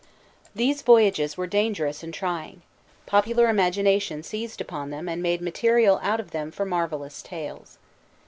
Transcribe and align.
These 0.55 0.81
voyages 0.81 1.37
were 1.37 1.45
dangerous 1.45 2.01
and 2.01 2.11
trying: 2.11 2.63
popular 3.05 3.49
imagination 3.49 4.23
seized 4.23 4.59
upon 4.59 4.89
them 4.89 5.07
and 5.07 5.21
made 5.21 5.41
material 5.41 5.99
out 6.01 6.19
of 6.19 6.31
them 6.31 6.49
for 6.49 6.65
marvellous 6.65 7.21
tales. 7.21 7.77